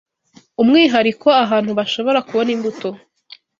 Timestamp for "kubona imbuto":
2.27-2.89